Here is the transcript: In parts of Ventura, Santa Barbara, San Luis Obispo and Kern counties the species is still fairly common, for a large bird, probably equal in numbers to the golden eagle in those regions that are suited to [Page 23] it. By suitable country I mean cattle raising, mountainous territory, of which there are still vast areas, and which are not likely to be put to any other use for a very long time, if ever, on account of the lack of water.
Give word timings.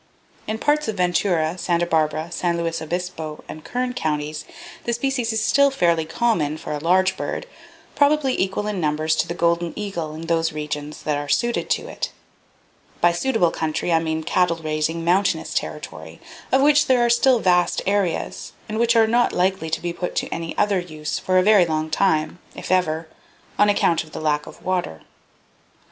In 0.47 0.57
parts 0.57 0.87
of 0.87 0.97
Ventura, 0.97 1.59
Santa 1.59 1.85
Barbara, 1.85 2.31
San 2.31 2.57
Luis 2.57 2.81
Obispo 2.81 3.43
and 3.47 3.63
Kern 3.63 3.93
counties 3.93 4.45
the 4.85 4.93
species 4.93 5.31
is 5.31 5.45
still 5.45 5.69
fairly 5.69 6.05
common, 6.05 6.57
for 6.57 6.71
a 6.71 6.79
large 6.79 7.15
bird, 7.15 7.45
probably 7.93 8.33
equal 8.41 8.65
in 8.65 8.81
numbers 8.81 9.15
to 9.17 9.27
the 9.27 9.35
golden 9.35 9.73
eagle 9.75 10.15
in 10.15 10.21
those 10.23 10.53
regions 10.53 11.03
that 11.03 11.19
are 11.19 11.29
suited 11.29 11.69
to 11.69 11.83
[Page 11.83 11.85
23] 11.89 11.93
it. 12.07 12.11
By 12.99 13.11
suitable 13.11 13.51
country 13.51 13.93
I 13.93 13.99
mean 13.99 14.23
cattle 14.23 14.57
raising, 14.63 15.05
mountainous 15.05 15.53
territory, 15.53 16.19
of 16.51 16.61
which 16.61 16.87
there 16.87 17.05
are 17.05 17.09
still 17.11 17.37
vast 17.37 17.83
areas, 17.85 18.53
and 18.67 18.79
which 18.79 18.95
are 18.95 19.05
not 19.05 19.33
likely 19.33 19.69
to 19.69 19.79
be 19.81 19.93
put 19.93 20.15
to 20.15 20.29
any 20.33 20.57
other 20.57 20.79
use 20.79 21.19
for 21.19 21.37
a 21.37 21.43
very 21.43 21.67
long 21.67 21.91
time, 21.91 22.39
if 22.55 22.71
ever, 22.71 23.07
on 23.59 23.69
account 23.69 24.03
of 24.03 24.13
the 24.13 24.19
lack 24.19 24.47
of 24.47 24.65
water. 24.65 25.01